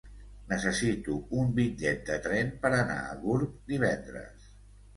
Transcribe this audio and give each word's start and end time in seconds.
Necessito 0.53 1.17
un 1.41 1.51
bitllet 1.59 2.03
de 2.09 2.17
tren 2.29 2.51
per 2.65 2.73
anar 2.81 2.99
a 3.05 3.15
Gurb 3.27 3.57
divendres. 3.75 4.53